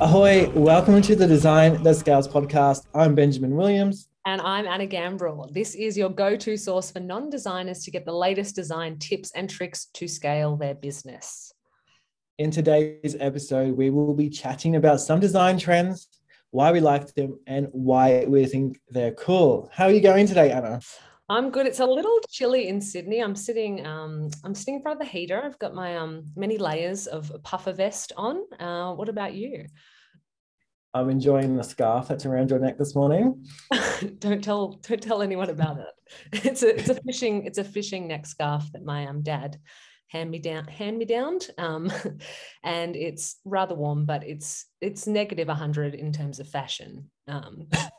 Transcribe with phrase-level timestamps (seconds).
[0.00, 2.86] Ahoy, welcome to the Design That Scales podcast.
[2.94, 4.08] I'm Benjamin Williams.
[4.24, 5.50] And I'm Anna Gambrel.
[5.52, 9.32] This is your go to source for non designers to get the latest design tips
[9.32, 11.52] and tricks to scale their business.
[12.38, 16.06] In today's episode, we will be chatting about some design trends,
[16.52, 19.68] why we like them, and why we think they're cool.
[19.72, 20.80] How are you going today, Anna?
[21.32, 21.66] I'm good.
[21.66, 23.20] It's a little chilly in Sydney.
[23.20, 23.86] I'm sitting.
[23.86, 25.40] Um, I'm sitting in front of the heater.
[25.42, 28.42] I've got my um, many layers of puffer vest on.
[28.60, 29.64] Uh, what about you?
[30.92, 33.46] I'm enjoying the scarf that's around your neck this morning.
[34.18, 34.78] don't tell.
[34.82, 36.44] Don't tell anyone about it.
[36.44, 36.78] It's a.
[36.78, 37.46] It's a fishing.
[37.46, 39.58] It's a fishing neck scarf that my um dad
[40.12, 41.38] hand me down hand me down.
[41.56, 41.90] Um,
[42.62, 47.10] and it's rather warm but it's it's negative 100 in terms of fashion.
[47.26, 47.66] Um.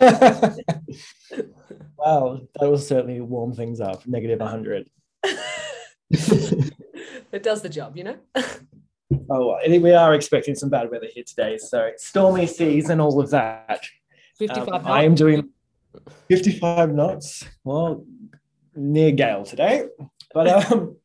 [1.97, 4.89] wow that will certainly warm things up negative 100
[6.09, 8.17] it does the job you know?
[9.29, 13.29] Oh we are expecting some bad weather here today so stormy seas and all of
[13.29, 13.85] that.
[14.37, 15.49] 55 um, i am doing
[16.27, 18.05] 55 knots well
[18.75, 19.85] near gale today
[20.33, 20.97] but um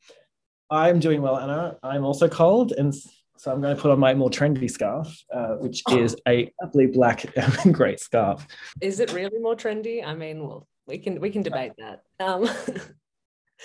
[0.71, 1.77] I'm doing well, Anna.
[1.83, 2.95] I'm also cold, and
[3.39, 5.97] so I'm going to put on my more trendy scarf, uh, which oh.
[5.97, 7.25] is a lovely black
[7.65, 8.47] and grey scarf.
[8.81, 10.05] Is it really more trendy?
[10.05, 12.03] I mean, well, we can we can debate that.
[12.21, 12.49] Um,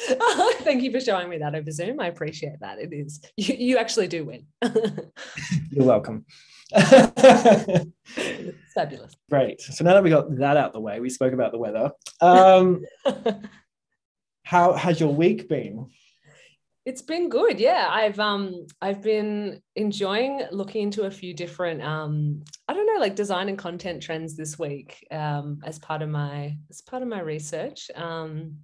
[0.10, 2.00] oh, thank you for showing me that over Zoom.
[2.00, 2.80] I appreciate that.
[2.80, 3.56] It is you.
[3.56, 4.46] You actually do win.
[5.72, 6.26] You're welcome.
[8.74, 9.16] Fabulous.
[9.30, 9.62] Great.
[9.62, 11.92] So now that we got that out the way, we spoke about the weather.
[12.22, 12.84] Um,
[14.44, 15.90] how has your week been?
[16.86, 17.60] It's been good.
[17.60, 17.88] Yeah.
[17.90, 23.16] I've um I've been enjoying looking into a few different um I don't know like
[23.16, 27.22] design and content trends this week um as part of my as part of my
[27.22, 27.90] research.
[27.96, 28.58] Um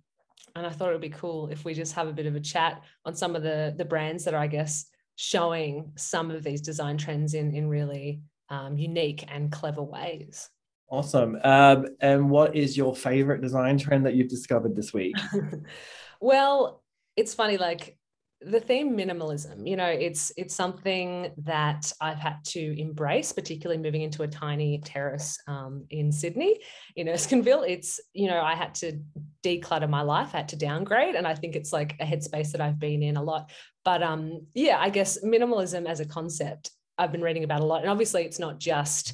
[0.56, 2.42] and I thought it would be cool if we just have a bit of a
[2.42, 6.62] chat on some of the the brands that are I guess showing some of these
[6.62, 10.50] design trends in in really um, unique and clever ways.
[10.90, 11.38] Awesome.
[11.44, 15.16] Um, and what is your favorite design trend that you've discovered this week?
[16.22, 16.82] well,
[17.16, 17.99] it's funny, like
[18.42, 24.02] the theme minimalism you know it's it's something that i've had to embrace particularly moving
[24.02, 26.58] into a tiny terrace um, in sydney
[26.96, 27.68] in erskineville.
[27.68, 29.00] It's you know i had to
[29.44, 32.62] declutter my life i had to downgrade and i think it's like a headspace that
[32.62, 33.52] i've been in a lot.
[33.84, 37.82] But um yeah i guess minimalism as a concept i've been reading about a lot.
[37.82, 39.14] And obviously it's not just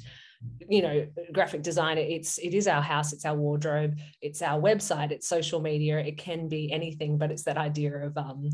[0.69, 5.09] you know graphic designer it's it is our house it's our wardrobe it's our website
[5.12, 8.52] it's social media it can be anything but it's that idea of um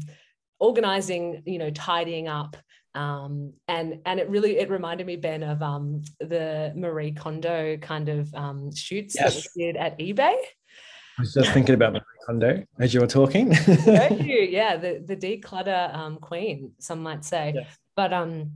[0.62, 2.56] organizing, you know, tidying up.
[2.94, 8.10] Um, and and it really it reminded me Ben of um, the Marie Kondo kind
[8.10, 9.36] of um, shoots yes.
[9.36, 10.36] that we did at eBay.
[11.18, 13.54] I was just thinking about Marie Kondo as you were talking.
[13.54, 14.42] you?
[14.52, 17.54] Yeah, the the declutter um, queen, some might say.
[17.56, 17.78] Yes.
[17.96, 18.52] But um,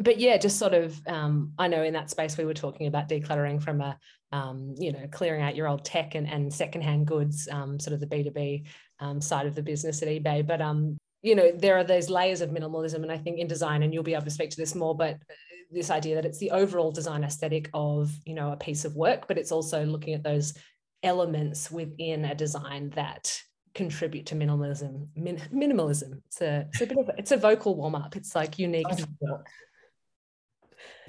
[0.00, 3.08] but yeah, just sort of um, I know in that space we were talking about
[3.08, 3.98] decluttering from a
[4.32, 8.00] um, you know clearing out your old tech and, and secondhand goods, um, sort of
[8.00, 8.64] the B two B
[9.00, 10.46] um, side of the business at eBay.
[10.46, 13.82] But um, you know there are those layers of minimalism and i think in design
[13.82, 15.18] and you'll be able to speak to this more but
[15.70, 19.26] this idea that it's the overall design aesthetic of you know a piece of work
[19.26, 20.54] but it's also looking at those
[21.02, 23.40] elements within a design that
[23.74, 26.20] contribute to minimalism Min- minimalism.
[26.26, 28.14] It's a it's a bit of a, it's a vocal warm-up.
[28.16, 28.86] It's like unique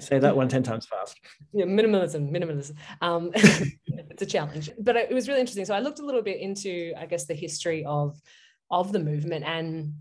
[0.00, 1.20] say that one 10 times fast.
[1.52, 2.74] Yeah minimalism minimalism.
[3.00, 5.64] Um, it's a challenge but it was really interesting.
[5.64, 8.20] So i looked a little bit into i guess the history of
[8.70, 9.94] of the movement and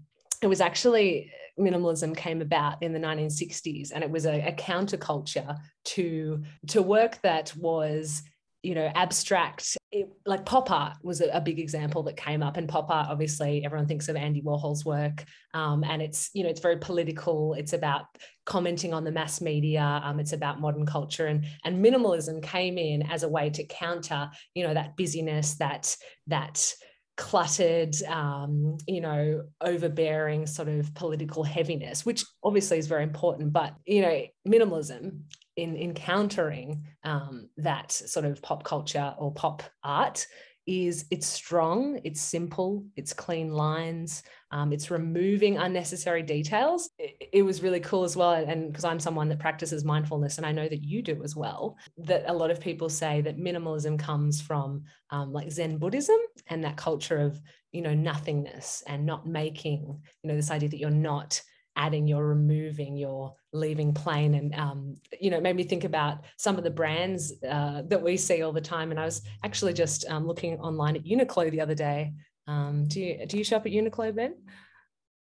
[0.46, 5.58] it was actually minimalism came about in the 1960s and it was a, a counterculture
[5.84, 8.22] to to work that was
[8.62, 9.76] you know abstract.
[9.92, 13.08] It, like pop art was a, a, big example that came up and pop art
[13.10, 15.24] obviously everyone thinks of andy warhol's work
[15.54, 17.56] um, and it's you know it's very political.
[17.56, 18.06] It's about
[18.46, 23.02] commenting on the mass media um, it's about modern culture and and minimalism came in
[23.10, 25.96] as a way to counter you know that busyness that
[26.28, 26.72] that
[27.18, 33.53] cluttered, um, you know, overbearing sort of political heaviness, which obviously is very important.
[33.53, 35.22] But you know, minimalism
[35.56, 40.26] in encountering um, that sort of pop culture or pop art
[40.66, 46.90] is it's strong, it's simple, it's clean lines, um, it's removing unnecessary details.
[46.97, 48.34] It, it was really cool as well.
[48.34, 51.78] And because I'm someone that practices mindfulness, and I know that you do as well,
[51.97, 56.17] that a lot of people say that minimalism comes from um, like Zen Buddhism
[56.47, 57.41] and that culture of,
[57.72, 61.41] you know, nothingness and not making, you know, this idea that you're not
[61.76, 64.36] adding, you're removing, you're leaving plain.
[64.36, 68.02] And, um, you know, it made me think about some of the brands uh, that
[68.02, 68.92] we see all the time.
[68.92, 72.14] And I was actually just um, looking online at Uniqlo the other day.
[72.48, 74.36] Um, do you do you shop at Uniqlo, Ben?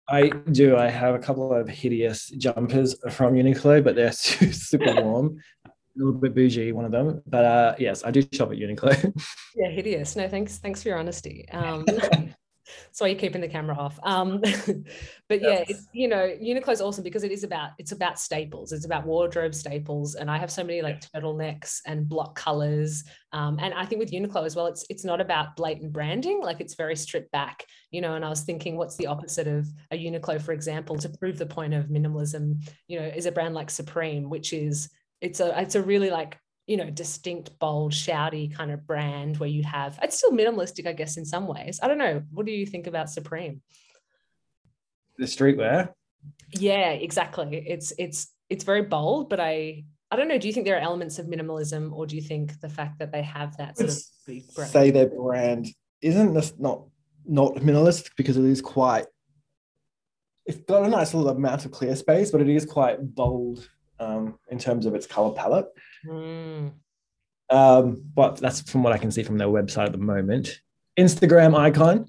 [0.09, 0.75] I do.
[0.75, 5.39] I have a couple of hideous jumpers from Uniqlo, but they're super warm.
[5.65, 7.21] a little bit bougie, one of them.
[7.27, 9.13] But uh, yes, I do shop at Uniqlo.
[9.55, 10.15] yeah, hideous.
[10.15, 10.57] No, thanks.
[10.57, 11.47] Thanks for your honesty.
[11.51, 11.85] Um,
[12.91, 13.99] so you're keeping the camera off.
[14.03, 14.39] Um,
[15.29, 15.87] but yeah, yes.
[15.93, 18.71] you know, Uniqlo is awesome because it is about it's about staples.
[18.71, 23.03] It's about wardrobe staples, and I have so many like turtlenecks and block colors.
[23.31, 26.41] Um, and I think with Uniqlo as well, it's it's not about blatant branding.
[26.41, 28.15] Like it's very stripped back, you know.
[28.15, 31.45] And I was thinking, what's the opposite of a Uniqlo, for example, to prove the
[31.45, 32.67] point of minimalism?
[32.87, 34.89] You know, is a brand like Supreme, which is
[35.21, 36.37] it's a it's a really like
[36.67, 40.93] you know, distinct, bold, shouty kind of brand where you have it's still minimalistic, I
[40.93, 41.79] guess, in some ways.
[41.81, 42.23] I don't know.
[42.31, 43.61] What do you think about Supreme?
[45.17, 45.89] The streetwear.
[46.51, 47.63] Yeah, exactly.
[47.67, 50.37] It's it's it's very bold, but I I don't know.
[50.37, 53.11] Do you think there are elements of minimalism, or do you think the fact that
[53.11, 54.71] they have that sort of big brand?
[54.71, 55.67] Say their brand
[56.01, 56.83] isn't this not
[57.25, 59.05] not minimalist because it is quite.
[60.45, 63.69] It's got a nice little amount of clear space, but it is quite bold
[63.99, 65.67] um, in terms of its color palette.
[66.07, 66.73] Mm.
[67.49, 70.59] Um, but that's from what I can see from their website at the moment.
[70.97, 72.07] Instagram icon.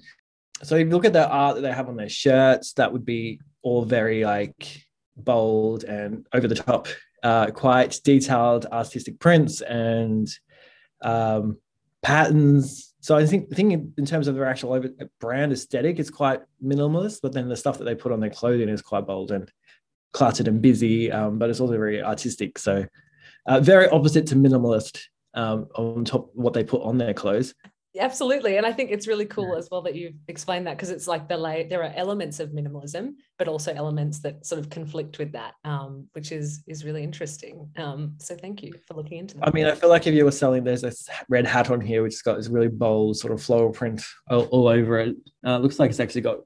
[0.62, 3.05] So if you look at the art that they have on their shirts, that would
[3.05, 4.85] be all very like
[5.17, 6.88] bold and over the top,
[7.23, 10.29] uh, quite detailed artistic prints and
[11.02, 11.58] um,
[12.02, 12.94] patterns.
[13.00, 14.82] So I think the thing in terms of their actual
[15.20, 18.69] brand aesthetic is quite minimalist, but then the stuff that they put on their clothing
[18.69, 19.50] is quite bold and
[20.12, 22.58] cluttered and busy, um, but it's also very artistic.
[22.58, 22.87] So
[23.46, 25.00] uh, very opposite to minimalist
[25.35, 27.55] um, on top what they put on their clothes.
[27.99, 31.06] Absolutely, and I think it's really cool as well that you've explained that because it's
[31.06, 35.19] like the lay there are elements of minimalism, but also elements that sort of conflict
[35.19, 37.70] with that, um, which is is really interesting.
[37.76, 39.47] Um, so thank you for looking into that.
[39.47, 42.02] I mean, I feel like if you were selling, there's this red hat on here
[42.02, 45.14] which has got this really bold sort of floral print all, all over it.
[45.47, 46.38] Uh, looks like it's actually got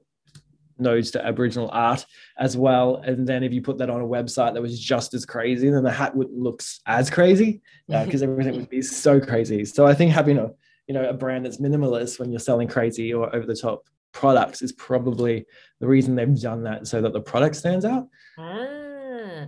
[0.79, 2.05] nodes to Aboriginal art
[2.37, 2.97] as well.
[2.97, 5.83] And then if you put that on a website that was just as crazy, then
[5.83, 9.65] the hat would look as crazy because uh, everything would be so crazy.
[9.65, 10.51] So I think having a
[10.87, 14.61] you know a brand that's minimalist when you're selling crazy or over the top products
[14.61, 15.45] is probably
[15.79, 18.07] the reason they've done that so that the product stands out.
[18.37, 19.45] Ah,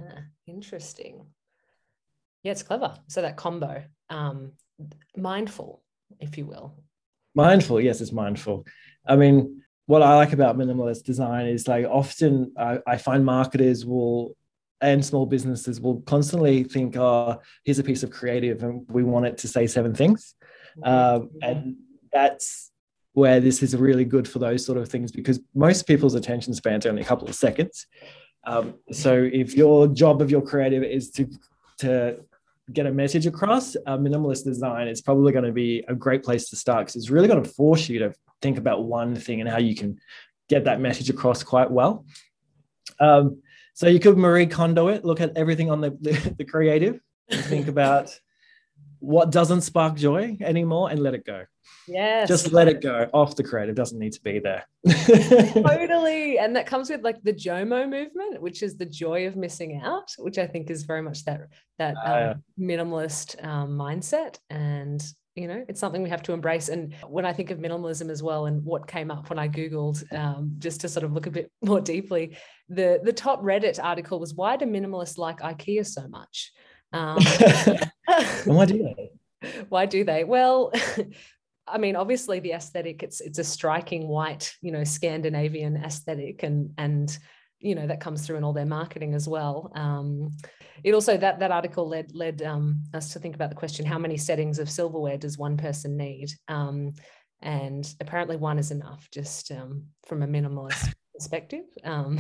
[0.48, 1.26] interesting.
[2.44, 2.96] Yeah, it's clever.
[3.08, 4.54] So that combo, um,
[5.16, 5.84] mindful,
[6.20, 6.76] if you will.
[7.36, 8.66] Mindful, yes, it's mindful.
[9.06, 13.86] I mean, what I like about minimalist design is like often I, I find marketers
[13.86, 14.36] will
[14.82, 19.28] and small businesses will constantly think, oh, here's a piece of creative and we want
[19.28, 20.34] it to say seven things.
[20.84, 21.76] Um, and
[22.12, 22.72] that's
[23.14, 26.86] where this is really good for those sort of things because most people's attention spans
[26.86, 27.86] are only a couple of seconds.
[28.46, 31.30] Um, so if your job of your creative is to
[31.80, 32.20] to
[32.74, 36.50] get a message across, a minimalist design is probably going to be a great place
[36.50, 39.50] to start because it's really going to force you to think about one thing and
[39.50, 40.00] how you can
[40.50, 42.06] get that message across quite well.
[43.00, 43.42] Um,
[43.74, 47.68] so you could Marie Kondo it, look at everything on the, the, the creative, think
[47.68, 48.18] about
[49.02, 51.44] what doesn't spark joy anymore and let it go.
[51.88, 52.28] Yes.
[52.28, 53.76] Just let it go off the creative.
[53.76, 54.66] Doesn't need to be there.
[54.88, 56.38] totally.
[56.38, 60.12] And that comes with like the JOMO movement, which is the joy of missing out,
[60.20, 61.42] which I think is very much that
[61.80, 64.38] that uh, um, minimalist um, mindset.
[64.50, 65.04] And
[65.36, 66.70] you know, it's something we have to embrace.
[66.70, 70.12] And when I think of minimalism as well, and what came up when I Googled,
[70.14, 72.38] um, just to sort of look a bit more deeply,
[72.70, 76.52] the the top Reddit article was why do minimalists like IKEA so much?
[76.94, 77.18] Um,
[78.46, 79.12] why do they?
[79.70, 80.24] Why do they?
[80.24, 80.72] Well,
[81.68, 86.74] I mean, obviously the aesthetic, it's it's a striking white, you know, Scandinavian aesthetic and
[86.78, 87.18] and
[87.60, 89.72] you know that comes through in all their marketing as well.
[89.76, 90.30] Um,
[90.84, 94.00] it also that that article led led um, us to think about the question: how
[94.00, 96.30] many settings of silverware does one person need?
[96.48, 96.92] Um,
[97.42, 101.66] and apparently one is enough, just um, from a minimalist perspective.
[101.84, 102.20] Um,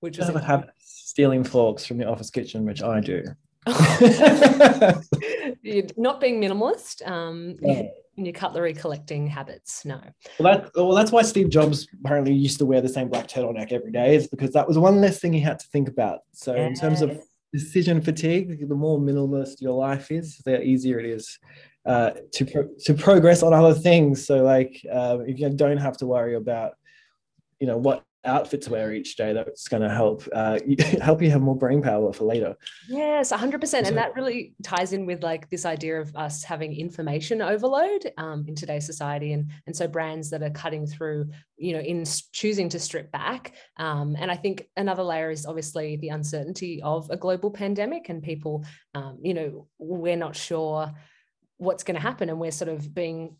[0.00, 3.24] which was have stealing forks from the office kitchen, which I do.
[5.96, 7.82] Not being minimalist um, yeah.
[8.16, 9.84] in your cutlery collecting habits.
[9.84, 10.00] No.
[10.38, 13.72] Well, that, well, that's why Steve Jobs apparently used to wear the same black turtleneck
[13.72, 16.20] every day, is because that was one less thing he had to think about.
[16.32, 17.20] So, in terms of
[17.52, 21.38] decision fatigue, the more minimalist your life is, the easier it is
[21.86, 24.26] uh, to pro- to progress on other things.
[24.26, 26.72] So, like, uh, if you don't have to worry about,
[27.60, 30.58] you know, what outfit to wear each day that's going to help uh,
[31.00, 32.56] help you have more brain power for later.
[32.88, 37.42] Yes 100% and that really ties in with like this idea of us having information
[37.42, 41.80] overload um, in today's society and and so brands that are cutting through you know
[41.80, 46.80] in choosing to strip back um, and i think another layer is obviously the uncertainty
[46.82, 48.64] of a global pandemic and people
[48.94, 50.92] um, you know we're not sure
[51.58, 53.36] what's going to happen and we're sort of being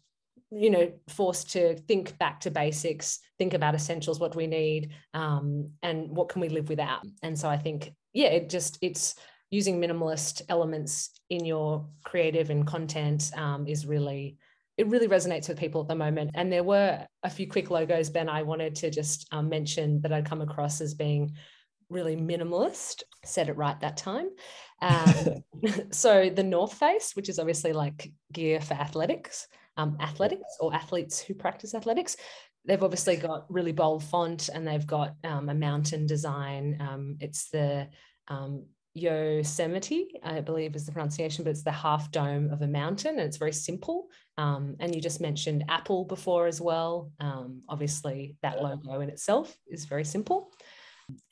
[0.53, 4.91] you know forced to think back to basics think about essentials what do we need
[5.15, 7.05] um, and what can we live without?
[7.23, 9.15] And so i think yeah it just it's
[9.51, 14.37] using minimalist elements in your creative and content um, is really
[14.79, 16.31] it really resonates with people at the moment.
[16.35, 20.13] And there were a few quick logos ben i wanted to just um, mention that
[20.13, 21.33] i'd come across as being
[21.89, 23.03] really minimalist.
[23.25, 24.31] Said it right that time.
[24.81, 25.45] Um,
[25.91, 31.21] so the north face which is obviously like gear for athletics um, athletics or athletes
[31.21, 32.17] who practice athletics.
[32.65, 36.79] They've obviously got really bold font and they've got um, a mountain design.
[36.81, 37.89] Um, it's the
[38.29, 43.13] um, Yosemite, I believe is the pronunciation, but it's the half dome of a mountain
[43.13, 44.09] and it's very simple.
[44.39, 47.11] Um, and you just mentioned Apple before as well.
[47.19, 50.53] Um, obviously, that logo in itself is very simple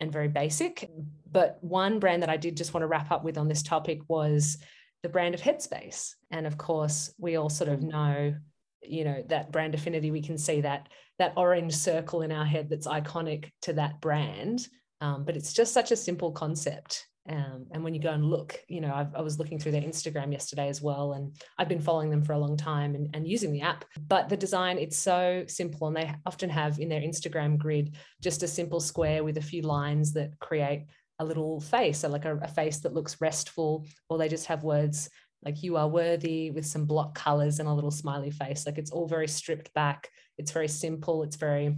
[0.00, 0.90] and very basic.
[1.30, 4.00] But one brand that I did just want to wrap up with on this topic
[4.08, 4.58] was
[5.02, 6.14] the brand of Headspace.
[6.30, 8.34] And of course, we all sort of know,
[8.82, 10.10] you know, that brand affinity.
[10.10, 10.88] We can see that
[11.18, 14.66] that orange circle in our head that's iconic to that brand.
[15.02, 17.06] Um, but it's just such a simple concept.
[17.28, 19.82] Um, and when you go and look, you know, I've, i was looking through their
[19.82, 23.28] Instagram yesterday as well, and I've been following them for a long time and, and
[23.28, 23.84] using the app.
[24.08, 28.42] But the design, it's so simple, and they often have in their Instagram grid just
[28.42, 30.86] a simple square with a few lines that create
[31.20, 34.64] a little face, so like a, a face that looks restful, or they just have
[34.64, 35.08] words
[35.44, 38.66] like you are worthy with some block colors and a little smiley face.
[38.66, 40.08] Like it's all very stripped back.
[40.36, 41.22] It's very simple.
[41.22, 41.76] It's very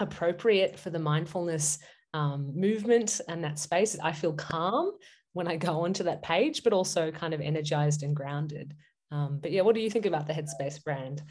[0.00, 1.78] appropriate for the mindfulness
[2.12, 3.96] um, movement and that space.
[4.02, 4.92] I feel calm
[5.32, 8.74] when I go onto that page, but also kind of energized and grounded.
[9.10, 11.22] Um, but yeah, what do you think about the Headspace brand?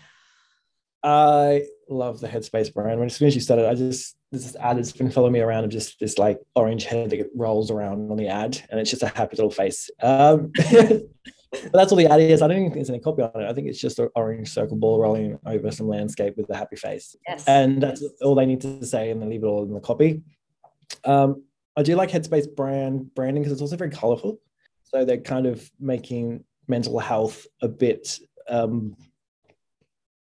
[1.03, 2.99] I love the Headspace brand.
[2.99, 5.63] When as soon as you started, I just this ad has been following me around
[5.63, 9.03] of just this like orange head that rolls around on the ad, and it's just
[9.03, 9.89] a happy little face.
[10.01, 12.41] Um, but that's all the ad is.
[12.41, 13.49] I don't even think there's any copy on it.
[13.49, 16.75] I think it's just an orange circle ball rolling over some landscape with a happy
[16.75, 17.15] face.
[17.27, 17.47] Yes.
[17.47, 20.21] And that's all they need to say, and then leave it all in the copy.
[21.05, 21.43] Um,
[21.75, 24.39] I do like Headspace brand branding because it's also very colorful.
[24.83, 28.95] So they're kind of making mental health a bit, um,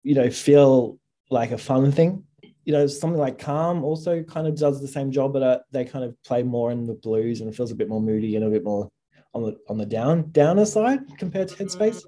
[0.08, 0.98] you know, feel
[1.30, 2.24] like a fun thing
[2.68, 5.86] you know, something like Calm also kind of does the same job, but uh, they
[5.86, 8.44] kind of play more in the blues and it feels a bit more moody and
[8.44, 8.90] a bit more
[9.34, 12.04] on the on the down downer side compared to Headspace.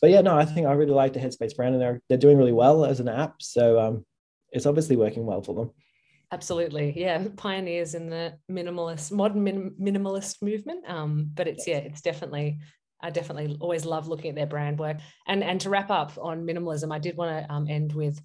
[0.00, 2.36] But yeah, no, I think I really like the Headspace brand and they're they're doing
[2.36, 3.40] really well as an app.
[3.40, 4.04] So um,
[4.50, 5.70] it's obviously working well for them.
[6.32, 10.84] Absolutely, yeah, pioneers in the minimalist modern min- minimalist movement.
[10.90, 12.58] Um, but it's yeah, it's definitely
[13.02, 14.98] I definitely always love looking at their brand work.
[15.26, 18.20] And and to wrap up on minimalism, I did want to um, end with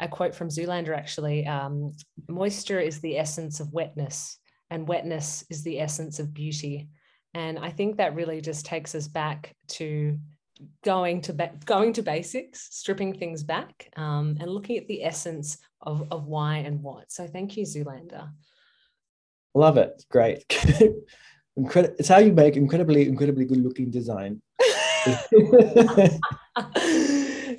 [0.00, 1.92] a quote from Zoolander actually um,
[2.28, 4.38] moisture is the essence of wetness,
[4.70, 6.88] and wetness is the essence of beauty.
[7.34, 10.18] And I think that really just takes us back to
[10.84, 15.58] going to ba- going to basics, stripping things back, um, and looking at the essence
[15.80, 17.10] of, of why and what.
[17.12, 18.30] So thank you, Zoolander.
[19.54, 20.04] Love it.
[20.10, 20.44] Great.
[21.58, 21.96] Incredible.
[21.98, 24.40] It's how you make incredibly, incredibly good looking design.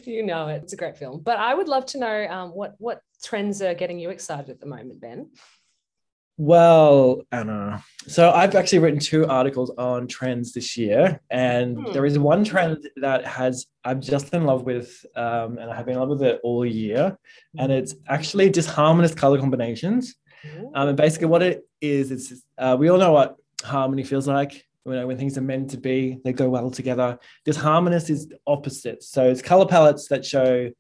[0.05, 0.63] you know it.
[0.63, 1.19] It's a great film.
[1.19, 4.61] But I would love to know um, what what trends are getting you excited at
[4.61, 5.29] the moment, Ben.
[6.37, 11.91] Well, Anna, so I've actually written two articles on trends this year, and hmm.
[11.91, 15.85] there is one trend that has I'm just in love with, um, and I have
[15.85, 17.17] been in love with it all year,
[17.57, 20.15] and it's actually disharmonious color combinations.
[20.73, 24.65] Um, and basically, what it is, it's uh, we all know what harmony feels like
[24.85, 27.19] you know, when things are meant to be, they go well together.
[27.45, 29.03] Disharmonious is opposite.
[29.03, 30.71] So it's color palettes that show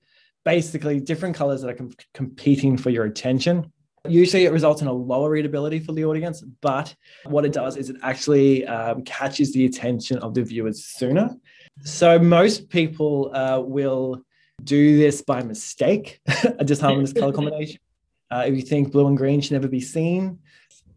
[0.45, 3.71] basically different colors that are com- competing for your attention.
[4.07, 6.95] Usually it results in a lower readability for the audience, but
[7.25, 11.35] what it does is it actually um, catches the attention of the viewers sooner.
[11.83, 14.23] So most people uh, will
[14.63, 17.79] do this by mistake, a disharmonious color combination.
[18.31, 20.39] Uh, if you think blue and green should never be seen,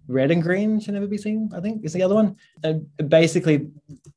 [0.09, 2.37] red and green should never be seen, I think is the other one.
[2.63, 3.69] And basically,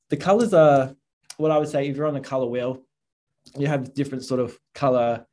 [0.09, 0.95] the colors are
[1.37, 2.81] what I would say if you're on a color wheel,
[3.57, 5.25] you have different sort of color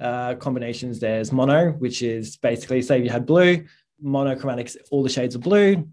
[0.00, 1.00] uh, combinations.
[1.00, 3.64] There's mono, which is basically say you had blue,
[4.00, 5.88] monochromatic, all the shades of blue.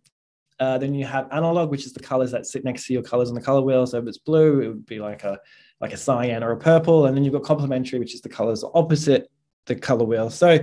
[0.60, 3.30] Uh, then you have analog, which is the colors that sit next to your colors
[3.30, 3.86] on the color wheel.
[3.88, 5.40] So if it's blue, it would be like a
[5.82, 7.08] like a cyan or a purple.
[7.08, 9.30] And then you've got complementary, which is the colors opposite
[9.66, 10.30] the color wheel.
[10.30, 10.60] So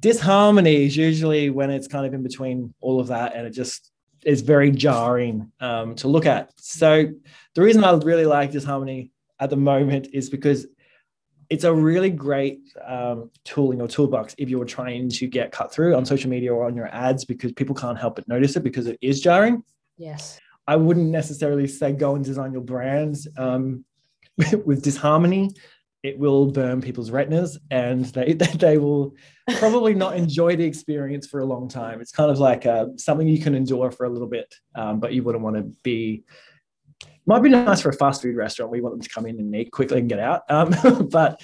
[0.00, 3.90] disharmony is usually when it's kind of in between all of that and it just
[4.24, 6.50] is very jarring um, to look at.
[6.56, 7.10] So
[7.54, 10.66] the reason I really like disharmony at the moment is because
[11.48, 15.72] it's a really great um, tool in your toolbox if you're trying to get cut
[15.72, 18.62] through on social media or on your ads because people can't help but notice it
[18.62, 19.62] because it is jarring.
[19.98, 20.38] Yes.
[20.66, 23.84] I wouldn't necessarily say go and design your brands um,
[24.64, 25.50] with disharmony
[26.02, 29.14] it will burn people's retinas and they they will
[29.58, 32.00] probably not enjoy the experience for a long time.
[32.00, 35.12] It's kind of like uh, something you can endure for a little bit, um, but
[35.12, 36.24] you wouldn't want to be.
[37.26, 38.72] Might be nice for a fast food restaurant.
[38.72, 40.74] We want them to come in and eat quickly and get out, um,
[41.10, 41.40] but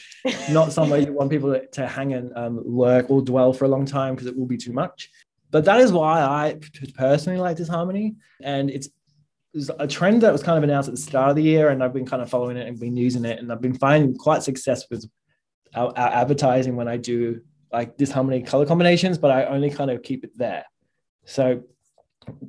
[0.51, 3.69] not somewhere you want people to, to hang and um, lurk or dwell for a
[3.69, 5.11] long time because it will be too much.
[5.51, 6.59] But that is why I
[6.97, 8.89] personally like Disharmony, and it's
[9.79, 11.93] a trend that was kind of announced at the start of the year, and I've
[11.93, 14.85] been kind of following it and been using it, and I've been finding quite success
[14.91, 15.09] with
[15.75, 17.41] our, our advertising when I do
[17.73, 20.65] like disharmony color combinations, but I only kind of keep it there.
[21.25, 21.63] So,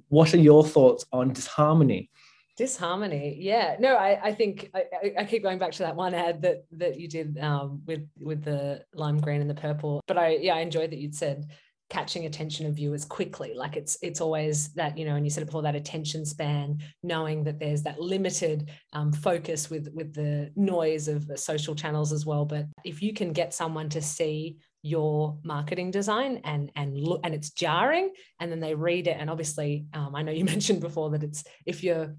[0.10, 2.10] what are your thoughts on disharmony?
[2.58, 6.42] disharmony yeah no i i think I, I keep going back to that one ad
[6.42, 10.30] that that you did um with with the lime green and the purple but i
[10.38, 11.46] yeah i enjoyed that you'd said
[11.90, 13.54] catching attention of viewers quickly.
[13.56, 16.80] Like it's it's always that you know and you said it before that attention span
[17.04, 22.26] knowing that there's that limited um, focus with with the noise of social channels as
[22.26, 22.46] well.
[22.46, 27.34] But if you can get someone to see your marketing design and and look and
[27.34, 31.10] it's jarring and then they read it and obviously um, i know you mentioned before
[31.10, 32.16] that it's if you're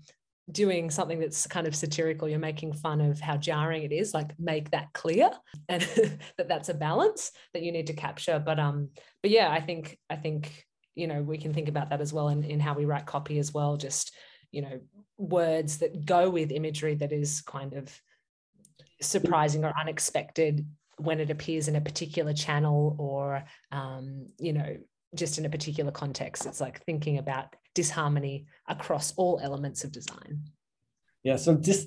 [0.50, 4.32] doing something that's kind of satirical you're making fun of how jarring it is like
[4.38, 5.30] make that clear
[5.68, 5.82] and
[6.36, 8.42] that that's a balance that you need to capture.
[8.44, 8.88] But um
[9.22, 12.28] but yeah i think i think you know we can think about that as well
[12.28, 14.14] in, in how we write copy as well just
[14.50, 14.80] you know
[15.16, 18.00] words that go with imagery that is kind of
[19.00, 24.76] surprising or unexpected when it appears in a particular channel or um, you know
[25.14, 30.42] just in a particular context it's like thinking about disharmony across all elements of design.
[31.22, 31.86] Yeah, so just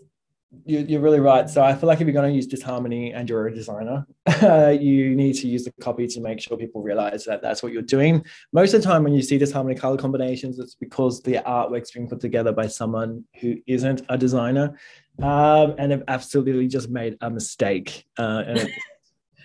[0.66, 1.50] you, are really right.
[1.50, 4.06] So I feel like if you're going to use disharmony and you're a designer,
[4.72, 7.82] you need to use the copy to make sure people realize that that's what you're
[7.82, 8.24] doing.
[8.54, 12.08] Most of the time, when you see disharmony color combinations, it's because the artwork's being
[12.08, 14.78] put together by someone who isn't a designer
[15.22, 18.06] um, and have absolutely just made a mistake.
[18.18, 18.70] Uh, and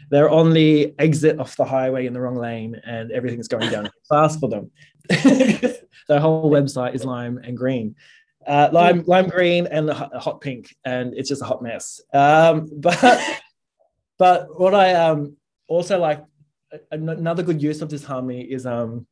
[0.08, 3.90] they're on the exit off the highway in the wrong lane, and everything's going down
[4.08, 4.70] fast for them.
[5.08, 7.94] the whole website is lime and green.
[8.46, 12.00] Uh, lime, lime green and hot pink, and it's just a hot mess.
[12.12, 13.40] Um, but
[14.19, 16.23] but what I um, also like
[16.90, 19.06] another good use of disharmony is um,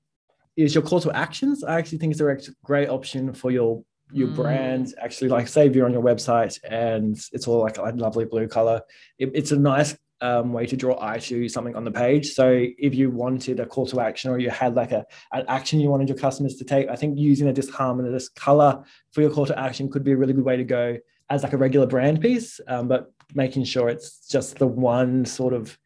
[0.56, 1.64] is your call to actions.
[1.64, 4.36] I actually think it's a great option for your your mm.
[4.36, 4.94] brand.
[5.02, 8.46] Actually, like say if you're on your website and it's all like a lovely blue
[8.46, 8.82] color,
[9.18, 12.32] it, it's a nice um, way to draw eye to something on the page.
[12.32, 15.80] So if you wanted a call to action or you had like a an action
[15.80, 19.46] you wanted your customers to take, I think using a disharmonious color for your call
[19.46, 20.96] to action could be a really good way to go
[21.30, 25.54] as like a regular brand piece, um, but making sure it's just the one sort
[25.54, 25.76] of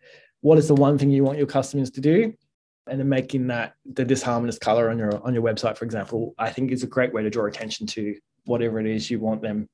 [0.40, 2.32] what is the one thing you want your customers to do?
[2.86, 6.48] And then making that the disharmonious color on your on your website for example i
[6.48, 9.68] think is a great way to draw attention to whatever it is you want them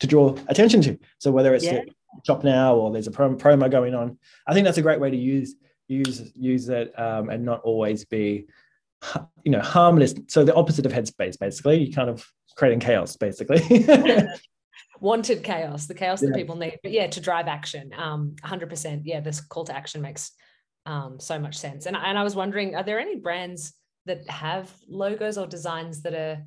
[0.00, 0.98] to draw attention to.
[1.18, 1.82] So whether it's yeah
[2.26, 4.18] shop now or there's a promo going on.
[4.46, 5.54] I think that's a great way to use
[5.88, 8.46] use use it um, and not always be
[9.44, 10.14] you know harmless.
[10.28, 13.86] So the opposite of headspace, basically, you kind of creating chaos, basically.
[15.00, 16.30] Wanted chaos, the chaos yeah.
[16.30, 17.92] that people need, but yeah, to drive action.
[17.96, 19.02] Um, 100%.
[19.04, 20.32] Yeah, this call to action makes
[20.86, 21.86] um, so much sense.
[21.86, 23.74] And and I was wondering, are there any brands
[24.06, 26.42] that have logos or designs that are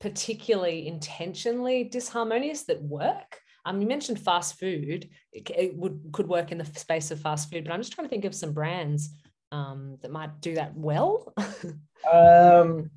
[0.00, 3.40] particularly intentionally disharmonious that work?
[3.64, 5.08] Um, you mentioned fast food.
[5.32, 8.06] It, it, would could work in the space of fast food, but I'm just trying
[8.06, 9.10] to think of some brands
[9.52, 11.32] um, that might do that well.
[12.12, 12.90] um,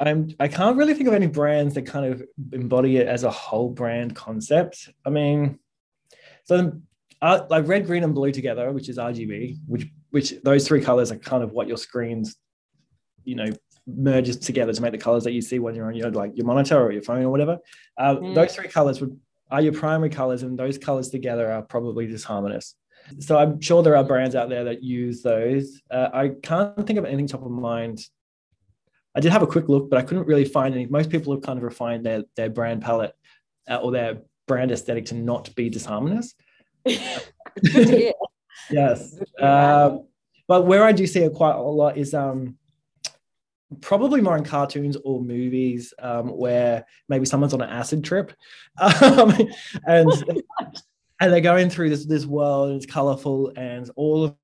[0.00, 3.30] I'm I can't really think of any brands that kind of embody it as a
[3.30, 4.88] whole brand concept.
[5.04, 5.58] I mean,
[6.44, 6.80] so
[7.22, 11.12] uh, like red, green, and blue together, which is RGB, which which those three colors
[11.12, 12.36] are kind of what your screens,
[13.24, 13.50] you know,
[13.86, 16.46] merges together to make the colors that you see when you're on your like your
[16.46, 17.58] monitor or your phone or whatever.
[17.98, 18.34] Uh, mm.
[18.34, 19.18] Those three colors would
[19.54, 22.74] are your primary colors, and those colors together are probably disharmonious.
[23.20, 25.80] So I'm sure there are brands out there that use those.
[25.88, 28.04] Uh, I can't think of anything top of mind.
[29.14, 30.86] I did have a quick look, but I couldn't really find any.
[30.86, 33.14] Most people have kind of refined their their brand palette
[33.70, 36.34] uh, or their brand aesthetic to not be disharmonious.
[38.72, 39.98] yes, uh,
[40.48, 42.58] but where I do see it quite a lot is um,
[43.80, 48.32] probably more in cartoons or movies um, where maybe someone's on an acid trip.
[48.80, 49.32] Um,
[49.86, 50.10] and
[51.20, 54.36] and they're going through this this world and it's colorful and all of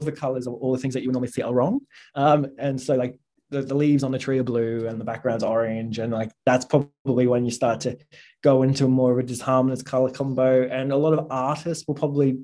[0.00, 1.80] the colors of all the things that you would normally see are wrong.
[2.14, 3.18] Um, and so like
[3.50, 6.64] the, the leaves on the tree are blue and the background's orange and like that's
[6.64, 7.96] probably when you start to
[8.42, 10.68] go into more of a disharmonious color combo.
[10.68, 12.38] And a lot of artists will probably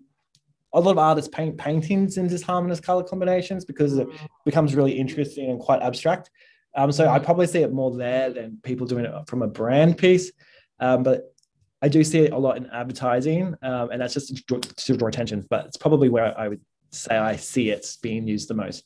[0.74, 4.28] a lot of artists paint paintings in disharmonious color combinations because it mm.
[4.44, 6.30] becomes really interesting and quite abstract.
[6.74, 9.98] Um, so I probably see it more there than people doing it from a brand
[9.98, 10.32] piece.
[10.80, 11.34] Um, but
[11.82, 14.96] I do see it a lot in advertising, um, and that's just to draw, to
[14.96, 15.44] draw attention.
[15.50, 18.84] But it's probably where I would say I see it being used the most.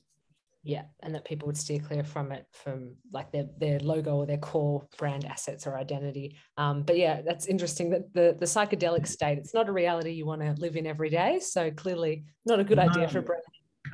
[0.67, 4.27] Yeah, and that people would steer clear from it, from like their their logo or
[4.27, 6.37] their core brand assets or identity.
[6.59, 10.27] Um, but yeah, that's interesting that the the psychedelic state it's not a reality you
[10.27, 11.39] want to live in every day.
[11.39, 12.89] So clearly, not a good no.
[12.89, 13.43] idea for brand.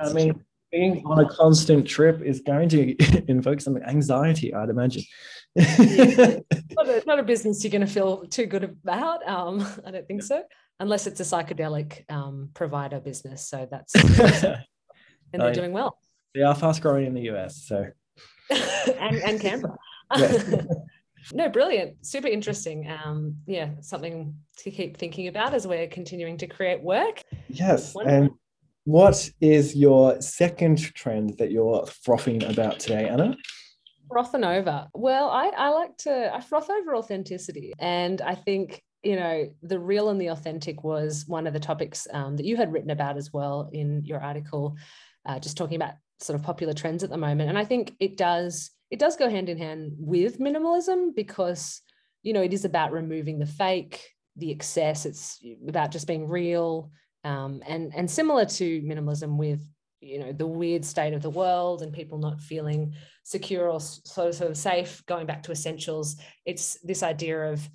[0.01, 2.95] I mean, being on a constant trip is going to
[3.27, 5.03] invoke some anxiety, I'd imagine.
[5.55, 5.65] yeah.
[6.71, 9.25] not, a, not, a, business you're going to feel too good about.
[9.27, 10.41] Um, I don't think so,
[10.79, 13.47] unless it's a psychedelic um, provider business.
[13.47, 14.63] So that's, and
[15.31, 15.99] they're doing well.
[16.33, 17.63] They are fast growing in the US.
[17.63, 17.87] So,
[18.49, 19.77] and, and Canberra.
[21.33, 22.89] no, brilliant, super interesting.
[22.89, 27.21] Um, yeah, something to keep thinking about as we're continuing to create work.
[27.47, 28.23] Yes, Wonderful.
[28.23, 28.31] and
[28.85, 33.35] what is your second trend that you're frothing about today, Anna?
[34.09, 34.87] Frothing over.
[34.93, 39.79] Well, I, I like to I froth over authenticity, and I think you know the
[39.79, 43.17] real and the authentic was one of the topics um, that you had written about
[43.17, 44.75] as well in your article,
[45.25, 48.17] uh, just talking about sort of popular trends at the moment, and I think it
[48.17, 51.81] does it does go hand in hand with minimalism because
[52.21, 55.05] you know it is about removing the fake, the excess.
[55.05, 56.91] It's about just being real
[57.23, 59.61] um, and and similar to minimalism with
[60.01, 63.83] you know the weird state of the world and people not feeling secure or of,
[63.83, 67.67] sort of safe going back to essentials it's this idea of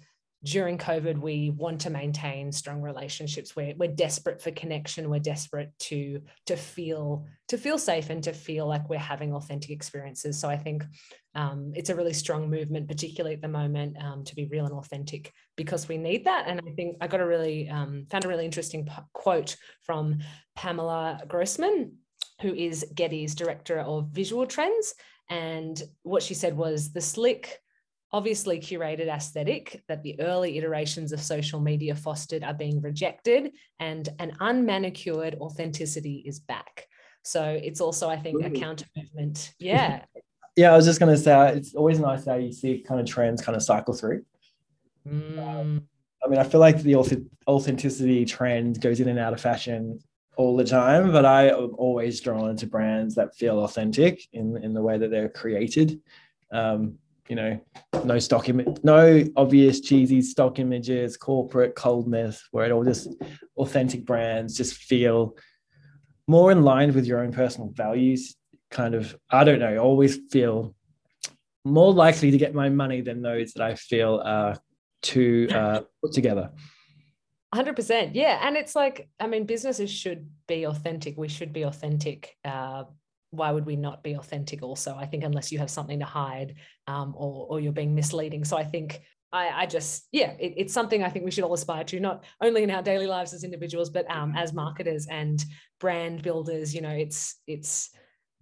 [0.44, 3.56] during COVID, we want to maintain strong relationships.
[3.56, 5.10] We're, we're desperate for connection.
[5.10, 9.70] We're desperate to, to feel to feel safe and to feel like we're having authentic
[9.70, 10.38] experiences.
[10.38, 10.84] So I think
[11.34, 14.74] um, it's a really strong movement, particularly at the moment, um, to be real and
[14.74, 16.44] authentic because we need that.
[16.46, 20.18] And I think I got a really um, found a really interesting p- quote from
[20.56, 21.94] Pamela Grossman,
[22.42, 24.94] who is Getty's director of visual trends.
[25.30, 27.60] And what she said was the slick
[28.12, 34.08] obviously curated aesthetic that the early iterations of social media fostered are being rejected and
[34.18, 36.86] an unmanicured authenticity is back.
[37.22, 38.46] So it's also i think Ooh.
[38.46, 40.02] a counter movement yeah.
[40.56, 43.06] Yeah i was just going to say it's always nice how you see kind of
[43.06, 44.24] trends kind of cycle through.
[45.06, 45.38] Mm.
[45.38, 45.88] um,
[46.24, 46.96] i mean i feel like the
[47.46, 50.00] authenticity trend goes in and out of fashion
[50.36, 54.72] all the time but i am always drawn to brands that feel authentic in in
[54.72, 56.00] the way that they're created.
[56.50, 57.60] Um, you know,
[58.04, 63.08] no stock image, no obvious cheesy stock images, corporate coldness, where it all just
[63.56, 65.36] authentic brands just feel
[66.26, 68.36] more in line with your own personal values.
[68.70, 70.74] Kind of, I don't know, always feel
[71.64, 74.56] more likely to get my money than those that I feel are
[75.02, 76.50] too uh, put together.
[77.54, 82.36] 100% yeah and it's like i mean businesses should be authentic we should be authentic
[82.44, 82.84] uh,
[83.30, 86.54] why would we not be authentic also i think unless you have something to hide
[86.86, 88.44] um, or, or you're being misleading.
[88.44, 91.52] So i think I, I just yeah it, it's something i think we should all
[91.52, 95.44] aspire to not only in our daily lives as individuals but um, as marketers and
[95.80, 97.90] brand builders you know it's it's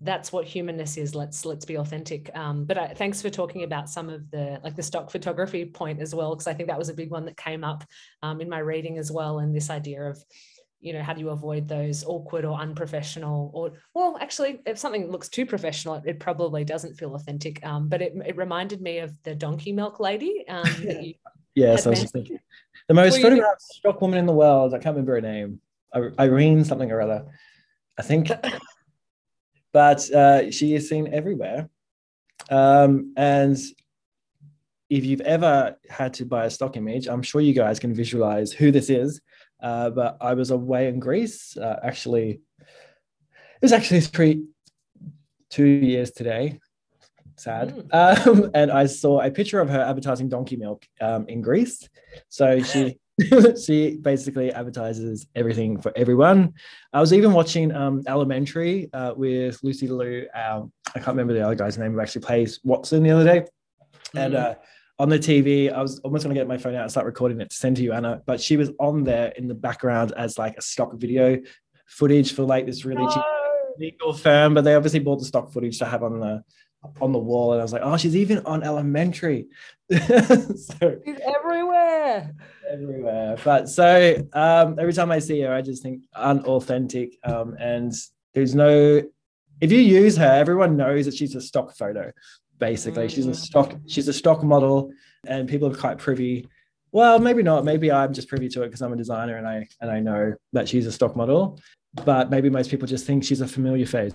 [0.01, 1.15] that's what humanness is.
[1.15, 2.31] Let's let's be authentic.
[2.37, 6.01] Um, but I, thanks for talking about some of the like the stock photography point
[6.01, 7.85] as well because i think that was a big one that came up
[8.23, 10.23] um, in my reading as well and this idea of
[10.81, 15.11] you know how do you avoid those awkward or unprofessional or well actually if something
[15.11, 17.65] looks too professional it, probably doesn't feel authentic.
[17.65, 20.67] Um, but it, it reminded me of the donkey milk lady um,
[21.55, 22.39] yeah so I was just thinking.
[22.89, 24.73] The most photographed stock woman in the world.
[24.73, 25.61] I can't remember her name.
[26.21, 27.27] Irene something or other
[27.99, 28.31] i think.
[29.73, 31.69] But uh, she is seen everywhere.
[32.49, 33.59] Um, and
[34.89, 38.53] if you've ever had to buy a stock image i'm sure you guys can visualize
[38.53, 39.21] who this is
[39.61, 41.57] uh, but I was away in Greece.
[41.57, 44.45] Uh, actually, it was actually three,
[45.51, 46.59] two years today.
[47.37, 47.71] Sad.
[47.71, 48.27] Mm.
[48.27, 51.89] Um, and I saw a picture of her advertising donkey milk um, in Greece.
[52.29, 52.99] So she
[53.67, 56.53] she basically advertises everything for everyone.
[56.93, 60.27] I was even watching um, Elementary uh, with Lucy Liu.
[60.35, 63.41] Um, I can't remember the other guy's name who actually plays Watson the other day.
[64.15, 64.25] Mm.
[64.25, 64.55] And uh,
[64.99, 65.73] on the TV.
[65.73, 67.77] I was almost going to get my phone out and start recording it to send
[67.77, 68.23] to you, Anna.
[68.27, 71.39] But she was on there in the background as like a stock video
[71.87, 73.11] footage for like this really no.
[73.11, 73.23] cheap
[73.79, 74.55] legal firm.
[74.55, 76.43] But they obviously bought the stock footage to have on the
[77.01, 79.49] on the wall, and I was like, oh, she's even on Elementary.
[79.91, 82.33] so, she's everywhere.
[82.71, 83.37] Everywhere.
[83.45, 87.17] But so um, every time I see her, I just think unauthentic.
[87.25, 87.93] Um, and
[88.35, 89.03] there's no
[89.61, 92.13] if you use her, everyone knows that she's a stock photo
[92.59, 93.09] basically.
[93.09, 93.37] She's a mm.
[93.37, 94.91] stock, she's a stock model,
[95.27, 96.49] and people are quite privy.
[96.93, 97.65] Well, maybe not.
[97.65, 100.35] Maybe I'm just privy to it because I'm a designer and I and I know
[100.53, 101.59] that she's a stock model.
[102.05, 104.15] But maybe most people just think she's a familiar face.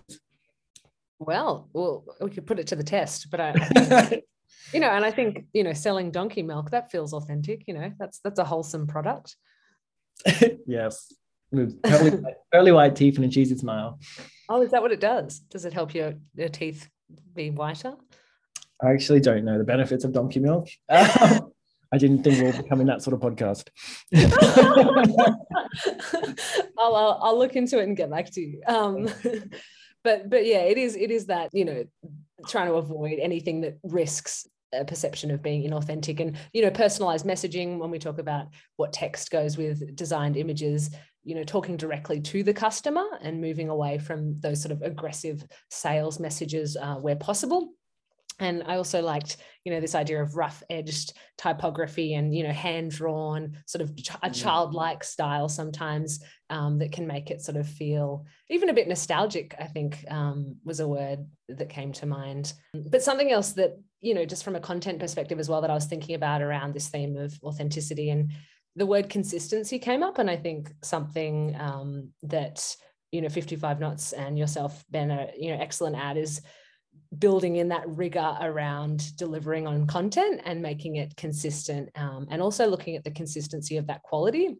[1.19, 4.21] Well, well, we could put it to the test, but I,
[4.73, 7.63] You know, and I think you know, selling donkey milk that feels authentic.
[7.67, 9.36] You know, that's that's a wholesome product.
[10.65, 11.13] yes,
[11.51, 13.99] with pearly, pearly white teeth and a cheesy smile.
[14.49, 15.39] Oh, is that what it does?
[15.39, 16.88] Does it help your your teeth
[17.34, 17.95] be whiter?
[18.84, 20.67] I actually don't know the benefits of donkey milk.
[21.94, 23.67] I didn't think we were becoming that sort of podcast.
[26.78, 28.62] I'll, I'll, I'll look into it and get back to you.
[28.65, 29.10] Um,
[30.04, 31.84] but but yeah, it is it is that you know
[32.48, 37.26] trying to avoid anything that risks a perception of being inauthentic and you know personalized
[37.26, 40.91] messaging when we talk about what text goes with designed images
[41.26, 45.46] you know talking directly to the customer and moving away from those sort of aggressive
[45.70, 47.74] sales messages uh, where possible
[48.41, 52.51] and i also liked you know this idea of rough edged typography and you know
[52.51, 54.34] hand drawn sort of a mm.
[54.34, 59.56] childlike style sometimes um, that can make it sort of feel even a bit nostalgic
[59.60, 62.54] i think um, was a word that came to mind
[62.89, 65.75] but something else that you know just from a content perspective as well that i
[65.75, 68.32] was thinking about around this theme of authenticity and
[68.75, 72.75] the word consistency came up and i think something um, that
[73.12, 76.41] you know 55 knots and yourself ben are you know excellent at is
[77.17, 82.67] building in that rigor around delivering on content and making it consistent um, and also
[82.67, 84.58] looking at the consistency of that quality.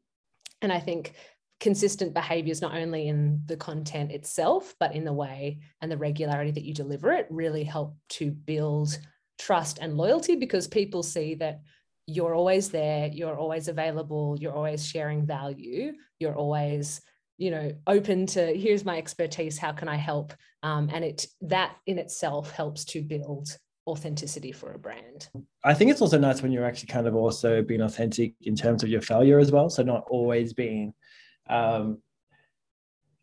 [0.62, 1.14] And i think
[1.62, 6.50] consistent behaviors not only in the content itself but in the way and the regularity
[6.50, 8.98] that you deliver it really help to build
[9.38, 11.62] trust and loyalty because people see that
[12.08, 17.00] you're always there you're always available you're always sharing value you're always
[17.42, 20.34] you know open to here's my expertise how can i help?
[20.64, 25.28] Um, and it that in itself helps to build authenticity for a brand.
[25.66, 28.84] I think it's also nice when you're actually kind of also being authentic in terms
[28.84, 29.72] of your failure as well.
[29.72, 30.94] So not always being
[31.50, 31.98] um,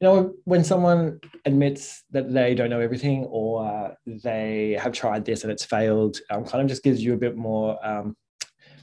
[0.01, 5.25] you know when someone admits that they don't know everything or uh, they have tried
[5.25, 8.17] this and it's failed um, kind of just gives you a bit more um,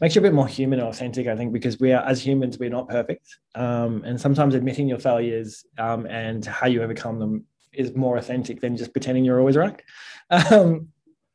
[0.01, 2.59] makes you a bit more human and authentic, I think, because we are, as humans,
[2.59, 3.27] we're not perfect.
[3.55, 8.61] Um, and sometimes admitting your failures um, and how you overcome them is more authentic
[8.61, 9.81] than just pretending you're always right.
[10.29, 10.89] Um,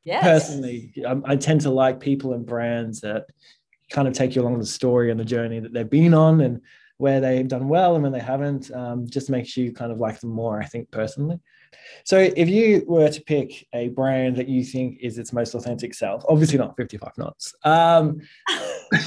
[0.05, 0.23] yes.
[0.23, 3.27] Personally, I, I tend to like people and brands that
[3.91, 6.61] kind of take you along the story and the journey that they've been on and
[6.97, 8.71] where they've done well and when they haven't.
[8.73, 11.41] Um, just makes you kind of like them more, I think, personally.
[12.05, 15.95] So if you were to pick a brand that you think is its most authentic
[15.95, 17.55] self, obviously not 55 knots.
[17.65, 18.21] Um,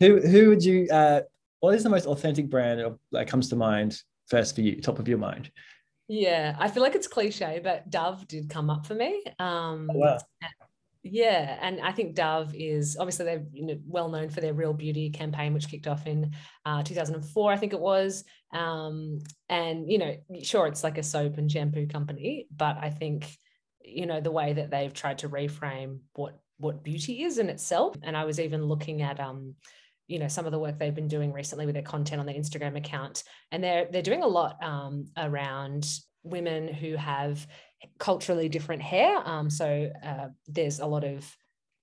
[0.00, 0.88] who who would you?
[0.90, 1.22] Uh,
[1.60, 5.08] what is the most authentic brand that comes to mind first for you, top of
[5.08, 5.50] your mind?
[6.08, 9.22] Yeah, I feel like it's cliche, but Dove did come up for me.
[9.38, 10.18] Um, oh, wow.
[11.02, 14.74] Yeah, and I think Dove is obviously they're you know, well known for their Real
[14.74, 16.32] Beauty campaign, which kicked off in
[16.66, 18.24] uh, 2004, I think it was.
[18.52, 23.38] Um, and you know, sure, it's like a soap and shampoo company, but I think
[23.82, 27.96] you know the way that they've tried to reframe what what beauty is in itself.
[28.02, 29.54] And I was even looking at um,
[30.06, 32.34] you know some of the work they've been doing recently with their content on their
[32.34, 35.86] Instagram account, and they're they're doing a lot um, around
[36.22, 37.46] women who have
[37.98, 39.16] culturally different hair.
[39.24, 41.36] Um, so uh, there's a lot of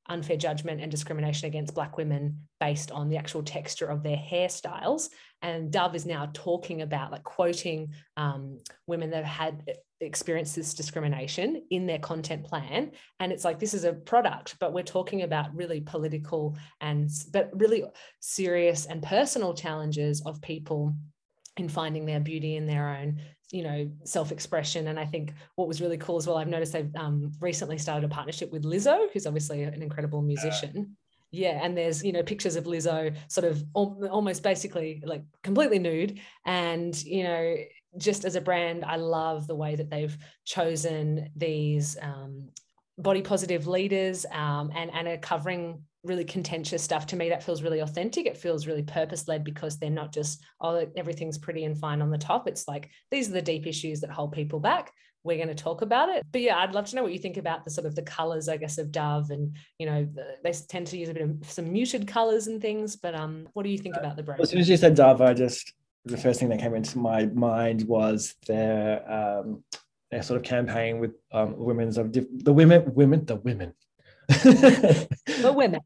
[0.09, 5.09] unfair judgment and discrimination against Black women based on the actual texture of their hairstyles.
[5.41, 8.57] And Dove is now talking about, like, quoting um,
[8.87, 12.91] women that have had experienced this discrimination in their content plan.
[13.19, 17.49] And it's like, this is a product, but we're talking about really political and, but
[17.53, 17.83] really
[18.21, 20.95] serious and personal challenges of people
[21.57, 23.19] in finding their beauty in their own
[23.51, 24.87] you know self-expression.
[24.87, 28.05] And i think what was really cool as well i've noticed they've um, recently started
[28.05, 30.95] a partnership with lizzo who's obviously an incredible musician.
[31.31, 35.79] Yeah and there's you know pictures of lizzo sort of al- almost basically like completely
[35.79, 36.19] nude.
[36.45, 37.55] And you know
[37.97, 42.49] just as a brand i love the way that they've chosen these um,
[42.97, 47.63] body positive leaders um, and and are covering really contentious stuff to me that feels
[47.63, 48.25] really authentic.
[48.25, 52.09] It feels really purpose led because they're not just oh everything's pretty and fine on
[52.09, 52.47] the top.
[52.47, 54.91] It's like these are the deep issues that hold people back.
[55.23, 56.23] We're going to talk about it.
[56.31, 58.47] But yeah i'd love to know what you think about the sort of the colors
[58.47, 61.51] i guess of dove and you know the, they tend to use a bit of
[61.51, 64.41] some muted colors and things but um what do you think uh, about the brand?
[64.41, 65.73] As soon as you said dove i just
[66.05, 69.63] the first thing that came into my mind was their um
[70.11, 73.73] their sort of campaign with um women's of diff- the women women the women
[74.27, 75.79] the women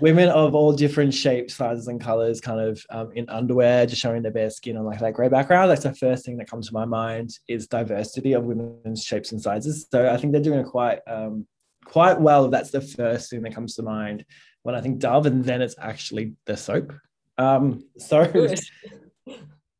[0.00, 4.22] women of all different shapes, sizes, and colors, kind of um, in underwear, just showing
[4.22, 5.70] their bare skin on like that gray background.
[5.70, 9.40] That's the first thing that comes to my mind is diversity of women's shapes and
[9.40, 9.86] sizes.
[9.90, 11.46] So I think they're doing it quite um,
[11.84, 12.48] quite well.
[12.48, 14.24] That's the first thing that comes to mind
[14.62, 16.92] when I think Dove, and then it's actually the soap.
[17.38, 18.20] Um, so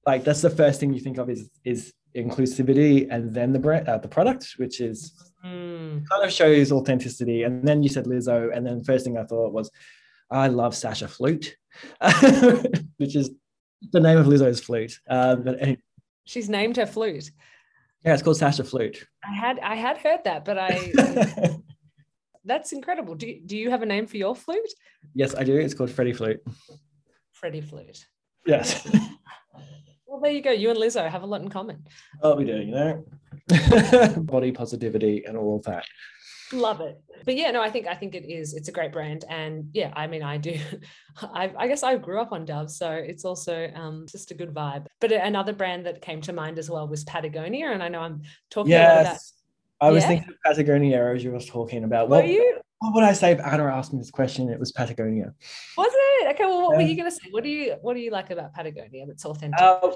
[0.06, 3.88] like that's the first thing you think of is is inclusivity, and then the brand,
[3.88, 5.12] uh, the product, which is
[5.44, 6.08] Mm.
[6.08, 7.42] Kind of shows authenticity.
[7.42, 9.70] And then you said Lizzo, and then first thing I thought was,
[10.30, 11.56] I love Sasha Flute,
[12.96, 13.30] which is
[13.92, 14.98] the name of Lizzo's flute.
[15.08, 15.78] Um, but anyway,
[16.24, 17.30] She's named her flute.
[18.04, 19.06] yeah, it's called Sasha Flute.
[19.22, 20.90] I had I had heard that, but I
[22.46, 23.14] that's incredible.
[23.14, 24.72] Do, do you have a name for your flute?
[25.14, 25.56] yes, I do.
[25.56, 26.40] It's called Freddie Flute.
[27.32, 28.06] Freddie flute.
[28.46, 28.86] Yes.
[30.06, 30.52] Well, there you go.
[30.52, 31.82] You and Lizzo have a lot in common.
[32.20, 33.04] What we do, you know?
[34.16, 35.84] Body positivity and all of that.
[36.52, 37.00] Love it.
[37.24, 38.54] But yeah, no, I think I think it is.
[38.54, 40.58] It's a great brand, and yeah, I mean, I do.
[41.22, 44.52] I, I guess I grew up on Dove, so it's also um, just a good
[44.52, 44.86] vibe.
[45.00, 48.22] But another brand that came to mind as well was Patagonia, and I know I'm
[48.50, 49.04] talking lot about.
[49.04, 49.32] Yes.
[49.80, 50.08] I was Yeah.
[50.08, 52.08] thinking of Patagonia as you were talking about.
[52.08, 52.58] Were What, you?
[52.78, 54.48] what would I say if Anna asked me this question?
[54.48, 55.34] It was Patagonia.
[55.76, 56.34] Was it?
[56.34, 56.44] Okay.
[56.44, 57.28] Well, what were you going to say?
[57.30, 59.60] What do you What do you like about Patagonia that's authentic?
[59.60, 59.92] Uh,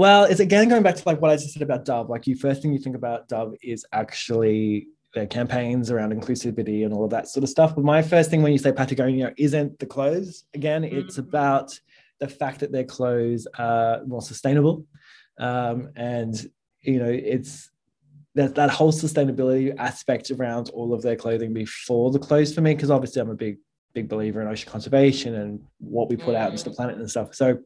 [0.00, 2.08] well, it's again going back to like what I just said about Dove.
[2.08, 6.94] Like you first thing you think about Dove is actually their campaigns around inclusivity and
[6.94, 7.74] all of that sort of stuff.
[7.74, 10.44] But my first thing when you say Patagonia isn't the clothes.
[10.54, 11.26] Again, it's Mm.
[11.28, 11.78] about
[12.18, 14.86] the fact that their clothes are more sustainable.
[15.38, 16.34] Um, and
[16.80, 17.70] you know, it's
[18.36, 22.74] that that whole sustainability aspect around all of their clothing before the clothes for me,
[22.74, 23.58] because obviously I'm a big,
[23.92, 26.76] big believer in ocean conservation and what we put out into the Mm.
[26.76, 27.34] planet and stuff.
[27.34, 27.58] So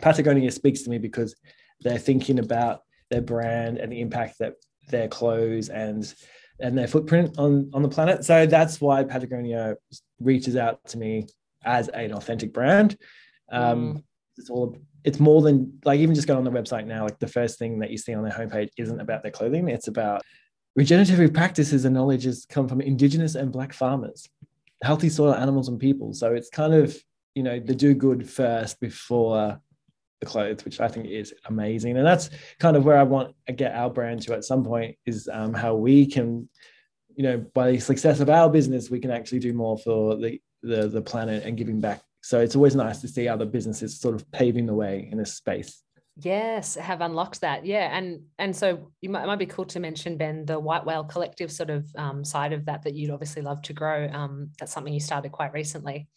[0.00, 1.36] Patagonia speaks to me because
[1.80, 4.54] they're thinking about their brand and the impact that
[4.90, 6.12] their clothes and
[6.60, 8.24] and their footprint on on the planet.
[8.24, 9.76] So that's why Patagonia
[10.20, 11.26] reaches out to me
[11.64, 12.96] as an authentic brand.
[13.50, 14.04] Um,
[14.36, 17.04] It's all it's more than like even just going on the website now.
[17.04, 19.68] Like the first thing that you see on their homepage isn't about their clothing.
[19.68, 20.22] It's about
[20.76, 24.28] regenerative practices and knowledges come from indigenous and black farmers,
[24.82, 26.12] healthy soil, animals, and people.
[26.14, 26.96] So it's kind of
[27.34, 29.60] you know the do good first before
[30.20, 31.96] the clothes, which I think is amazing.
[31.96, 34.96] And that's kind of where I want to get our brand to at some point
[35.06, 36.48] is um, how we can,
[37.14, 40.40] you know, by the success of our business, we can actually do more for the,
[40.62, 42.02] the, the planet and giving back.
[42.22, 45.34] So it's always nice to see other businesses sort of paving the way in this
[45.34, 45.82] space.
[46.20, 47.64] Yes, have unlocked that.
[47.64, 50.84] Yeah, and and so you might, it might be cool to mention Ben the White
[50.84, 54.08] Whale Collective sort of um, side of that that you'd obviously love to grow.
[54.12, 56.08] Um, that's something you started quite recently.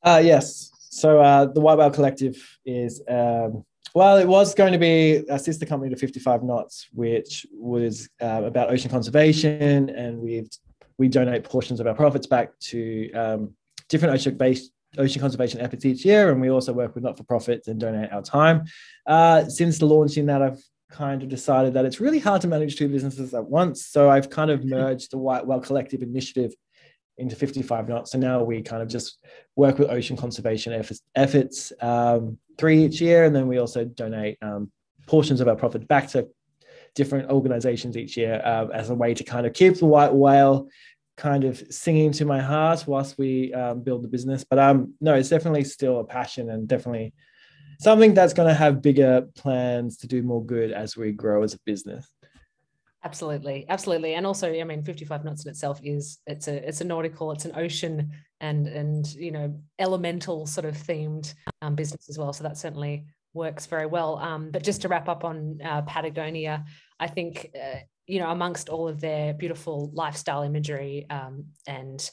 [0.00, 0.70] Uh, yes.
[0.92, 5.38] So uh, the White Whale Collective is, um, well, it was going to be a
[5.38, 10.50] sister company to 55 Knots, which was uh, about ocean conservation, and we've
[10.98, 13.54] we donate portions of our profits back to um,
[13.88, 18.12] different ocean-based ocean conservation efforts each year, and we also work with not-for-profits and donate
[18.12, 18.64] our time.
[19.06, 22.76] Uh, since the launching that, I've kind of decided that it's really hard to manage
[22.76, 26.52] two businesses at once, so I've kind of merged the White Whale Collective initiative
[27.18, 28.12] into 55 knots.
[28.12, 29.18] So now we kind of just
[29.56, 34.38] work with ocean conservation efforts, efforts um, three each year, and then we also donate
[34.42, 34.70] um,
[35.06, 36.28] portions of our profit back to
[36.94, 40.68] different organizations each year uh, as a way to kind of keep the white whale
[41.16, 44.44] kind of singing to my heart whilst we um, build the business.
[44.44, 47.12] But um, no, it's definitely still a passion and definitely
[47.80, 51.54] something that's going to have bigger plans to do more good as we grow as
[51.54, 52.10] a business.
[53.04, 56.84] Absolutely, absolutely, and also, I mean, fifty-five knots in itself is it's a it's a
[56.84, 62.16] nautical, it's an ocean and and you know elemental sort of themed um, business as
[62.16, 62.32] well.
[62.32, 64.18] So that certainly works very well.
[64.18, 66.64] Um, but just to wrap up on uh, Patagonia,
[67.00, 72.08] I think uh, you know amongst all of their beautiful lifestyle imagery um, and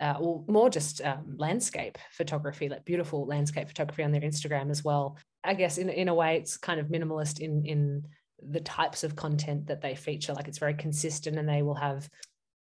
[0.00, 4.84] uh, or more just um, landscape photography, like beautiful landscape photography on their Instagram as
[4.84, 5.18] well.
[5.42, 8.04] I guess in in a way, it's kind of minimalist in in
[8.46, 10.32] the types of content that they feature.
[10.32, 12.08] Like it's very consistent, and they will have.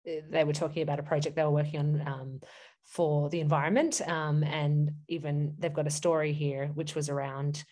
[0.05, 2.39] They were talking about a project they were working on um,
[2.83, 7.63] for the environment, um, and even they've got a story here which was around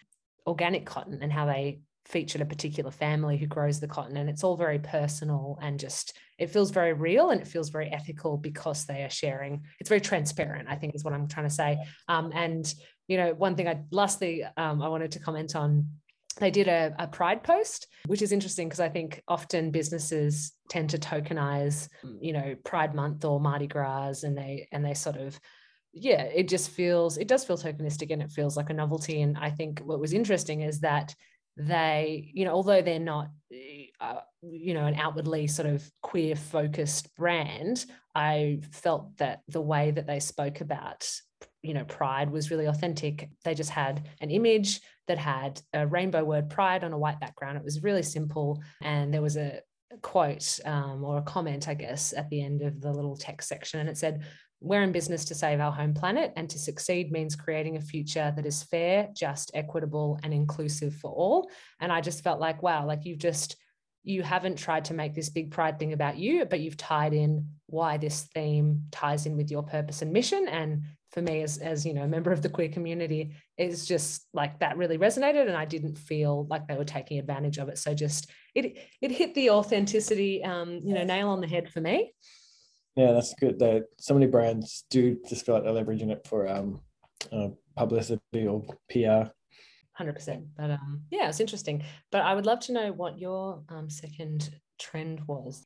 [0.48, 4.44] organic cotton and how they featured a particular family who grows the cotton and it's
[4.44, 8.86] all very personal and just it feels very real and it feels very ethical because
[8.86, 11.78] they are sharing it's very transparent i think is what i'm trying to say
[12.10, 12.74] um, and
[13.08, 15.88] you know one thing i lastly um, i wanted to comment on
[16.39, 20.89] they did a, a pride post which is interesting because i think often businesses tend
[20.89, 21.88] to tokenize
[22.22, 25.39] you know pride month or mardi gras and they and they sort of
[25.93, 29.22] yeah it just feels it does feel tokenistic and it feels like a novelty.
[29.22, 31.13] And i think what was interesting is that
[31.56, 33.29] they you know although they're not
[34.02, 39.92] uh, you know an outwardly sort of queer focused brand i felt that the way
[39.92, 41.08] that they spoke about
[41.64, 46.24] you know pride was really authentic they just had an image that had a rainbow
[46.24, 49.60] word pride on a white background it was really simple and there was a
[50.02, 53.80] quote um, or a comment i guess at the end of the little text section
[53.80, 54.24] and it said
[54.64, 58.32] we're in business to save our home planet, and to succeed means creating a future
[58.34, 61.52] that is fair, just, equitable, and inclusive for all.
[61.82, 63.58] And I just felt like, wow, like you've just
[64.06, 67.48] you haven't tried to make this big pride thing about you, but you've tied in
[67.68, 70.48] why this theme ties in with your purpose and mission.
[70.48, 70.84] And
[71.14, 74.60] for me, as, as you know, a member of the queer community, is just like
[74.60, 75.48] that really resonated.
[75.48, 77.78] And I didn't feel like they were taking advantage of it.
[77.78, 81.82] So just it it hit the authenticity um, you know, nail on the head for
[81.82, 82.14] me.
[82.96, 83.60] Yeah, that's good.
[83.60, 86.82] That so many brands do just feel like they're leveraging it for um
[87.32, 89.32] uh, publicity or PR
[90.00, 93.90] 100% but um yeah it's interesting but i would love to know what your um
[93.90, 94.50] second
[94.80, 95.66] trend was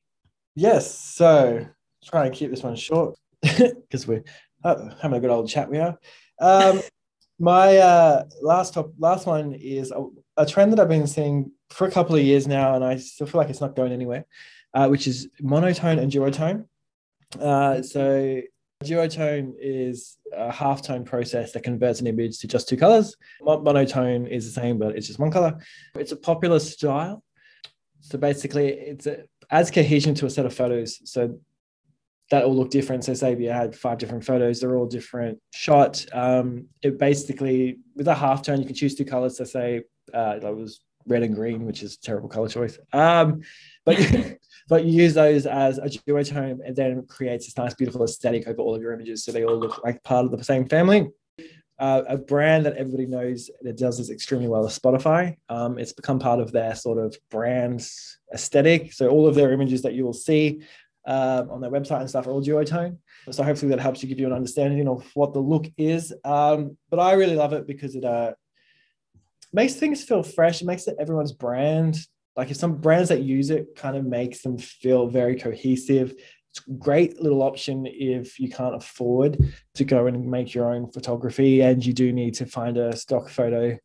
[0.56, 1.66] yes so
[2.04, 4.24] try and keep this one short because we're
[4.64, 5.98] uh, having a good old chat we are
[6.40, 6.82] um
[7.40, 10.06] my uh last top last one is a,
[10.38, 13.28] a, trend that i've been seeing for a couple of years now and i still
[13.28, 14.26] feel like it's not going anywhere
[14.74, 16.66] uh, which is monotone and duotone
[17.40, 18.42] uh so
[18.84, 23.16] Duotone is a halftone process that converts an image to just two colors.
[23.42, 25.60] Monotone is the same, but it's just one color.
[25.96, 27.24] It's a popular style.
[28.02, 31.00] So basically, it's a, adds cohesion to a set of photos.
[31.10, 31.40] So
[32.30, 33.06] that all look different.
[33.06, 36.06] So say you had five different photos, they're all different shot.
[36.14, 39.38] Um, it basically, with a half tone, you can choose two colors.
[39.38, 42.78] So say uh, that was red and green, which is terrible color choice.
[42.94, 43.42] Um,
[43.86, 43.98] but
[44.70, 48.62] but you use those as a duotone and then creates this nice, beautiful aesthetic over
[48.62, 49.24] all of your images.
[49.24, 51.08] So they all look like part of the same family.
[51.80, 55.38] Uh, a brand that everybody knows that does this extremely well is Spotify.
[55.48, 57.88] Um, it's become part of their sort of brand
[58.34, 58.94] aesthetic.
[58.94, 60.64] So all of their images that you will see
[61.08, 62.98] um, on their website and stuff are all duotone.
[63.32, 66.14] So hopefully that helps you give you an understanding of what the look is.
[66.24, 68.34] Um, but I really love it because it uh,
[69.52, 70.62] makes things feel fresh.
[70.62, 71.98] It makes it everyone's brand
[72.38, 76.14] like if some brands that use it kind of makes them feel very cohesive
[76.52, 79.38] it's a great little option if you can't afford
[79.74, 83.28] to go and make your own photography and you do need to find a stock
[83.28, 83.78] photo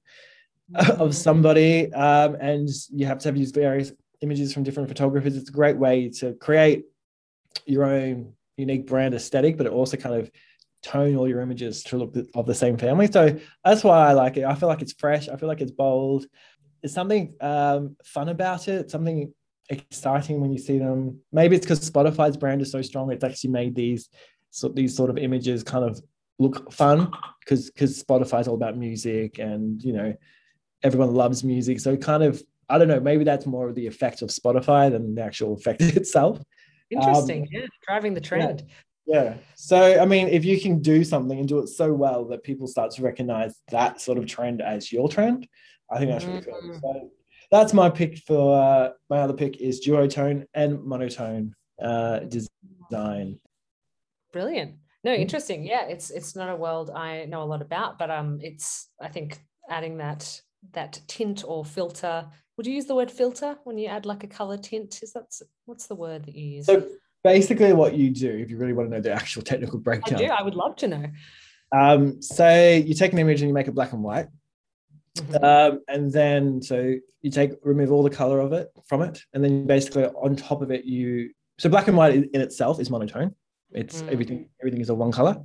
[0.77, 1.11] of mm-hmm.
[1.11, 5.53] somebody um, and you have to have used various images from different photographers it's a
[5.53, 6.85] great way to create
[7.67, 10.31] your own unique brand aesthetic but it also kind of
[10.83, 14.37] tone all your images to look of the same family so that's why i like
[14.37, 16.27] it i feel like it's fresh i feel like it's bold
[16.83, 19.33] there's something um, fun about it, something
[19.69, 21.21] exciting when you see them.
[21.31, 24.09] Maybe it's because Spotify's brand is so strong; it's actually made these
[24.51, 26.03] so these sort of images kind of
[26.39, 30.15] look fun because because Spotify's all about music and you know
[30.83, 31.79] everyone loves music.
[31.79, 35.15] So kind of I don't know, maybe that's more of the effect of Spotify than
[35.15, 36.43] the actual effect itself.
[36.93, 38.65] Interesting, um, yeah, driving the trend.
[39.07, 39.23] Yeah.
[39.23, 39.35] yeah.
[39.57, 42.67] So I mean, if you can do something and do it so well that people
[42.67, 45.49] start to recognize that sort of trend as your trend,
[45.91, 46.61] I think that's really cool.
[46.63, 46.81] Mm.
[46.81, 47.11] So
[47.51, 53.39] that's my pick for uh, my other pick is duotone and monotone uh, design.
[54.33, 54.77] Brilliant.
[55.05, 55.65] No, interesting.
[55.65, 59.09] Yeah, it's it's not a world I know a lot about, but um, it's I
[59.09, 59.39] think
[59.69, 60.41] adding that
[60.73, 62.27] that tint or filter.
[62.63, 65.01] Would you use the word filter when you add like a color tint?
[65.03, 65.25] Is that
[65.65, 66.67] what's the word that you use?
[66.67, 66.87] So
[67.25, 70.27] basically, what you do, if you really want to know the actual technical breakdown, I
[70.27, 70.31] do.
[70.31, 71.07] I would love to know.
[71.73, 74.29] Um, say you take an image and you make it black and white.
[75.17, 75.45] Mm-hmm.
[75.45, 79.43] Um, and then so you take remove all the color of it from it, and
[79.43, 83.35] then basically on top of it you so black and white in itself is monotone.
[83.73, 84.09] It's mm.
[84.09, 85.37] everything everything is a one color.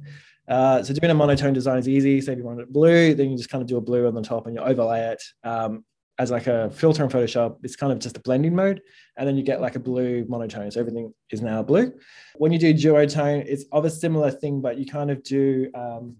[0.47, 2.21] Uh, so doing a monotone design is easy.
[2.21, 4.13] So if you want it blue, then you just kind of do a blue on
[4.13, 5.83] the top and you overlay it um,
[6.19, 7.57] as like a filter in Photoshop.
[7.63, 8.81] It's kind of just a blending mode,
[9.17, 10.71] and then you get like a blue monotone.
[10.71, 11.93] So everything is now blue.
[12.35, 16.17] When you do duotone, it's of a similar thing, but you kind of do um,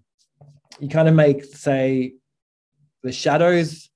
[0.80, 2.14] you kind of make say
[3.04, 3.90] the shadows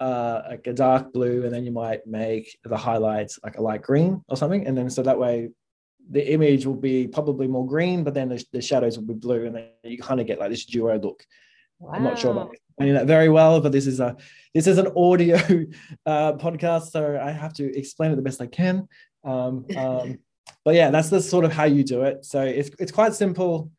[0.00, 3.82] uh, like a dark blue, and then you might make the highlights like a light
[3.82, 4.66] green or something.
[4.66, 5.50] And then so that way
[6.10, 9.46] the image will be probably more green, but then the, the shadows will be blue,
[9.46, 11.24] and then you kind of get like this duo look.
[11.78, 11.92] Wow.
[11.94, 14.16] I'm not sure about explaining that very well, but this is a
[14.54, 15.36] this is an audio
[16.06, 18.88] uh, podcast, so I have to explain it the best I can.
[19.22, 20.18] Um, um,
[20.64, 22.24] but yeah, that's the sort of how you do it.
[22.24, 23.70] So it's it's quite simple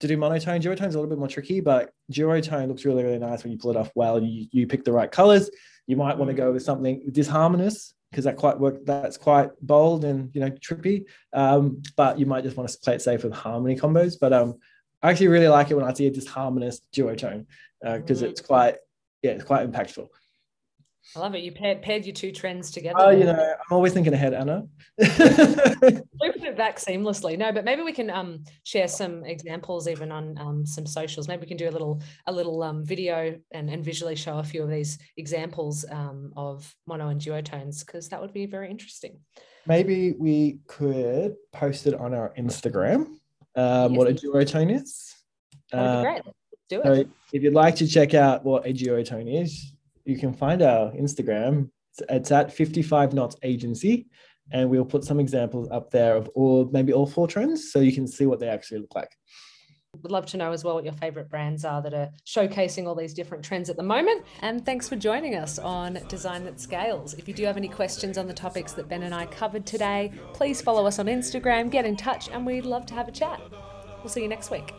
[0.00, 0.60] to do monotone.
[0.60, 3.58] Duotone is a little bit more tricky, but duotone looks really, really nice when you
[3.58, 5.48] pull it off well and you, you pick the right colors.
[5.86, 8.84] You might want to go with something disharmonious because that quite work.
[8.84, 11.04] That's quite bold and you know trippy.
[11.32, 14.16] Um, but you might just want to play it safe with harmony combos.
[14.20, 14.58] But um,
[15.02, 17.46] I actually really like it when I see a disharmonious duotone
[17.82, 18.76] because uh, it's quite
[19.22, 20.08] yeah, it's quite impactful.
[21.16, 21.42] I love it.
[21.42, 22.98] You paired, paired your two trends together.
[23.00, 24.66] Oh, you know, I'm always thinking ahead, Anna.
[24.98, 27.36] Looping it back seamlessly.
[27.36, 31.26] No, but maybe we can um, share some examples even on um, some socials.
[31.26, 34.44] Maybe we can do a little a little um, video and, and visually show a
[34.44, 39.18] few of these examples um, of mono and duotones because that would be very interesting.
[39.66, 43.19] Maybe we could post it on our Instagram.
[43.56, 43.98] Um, yes.
[43.98, 45.14] What a duotone is.
[45.72, 46.22] Uh, great.
[46.24, 46.36] Let's
[46.68, 46.84] do it.
[46.84, 49.72] So if you'd like to check out what a duotone is,
[50.04, 51.70] you can find our Instagram.
[52.08, 54.06] It's at 55 Knots Agency,
[54.52, 57.92] and we'll put some examples up there of all maybe all four trends, so you
[57.92, 59.10] can see what they actually look like.
[60.02, 62.94] Would love to know as well what your favorite brands are that are showcasing all
[62.94, 64.24] these different trends at the moment.
[64.40, 67.14] And thanks for joining us on Design That Scales.
[67.14, 70.12] If you do have any questions on the topics that Ben and I covered today,
[70.32, 73.40] please follow us on Instagram, get in touch, and we'd love to have a chat.
[73.98, 74.72] We'll see you next week.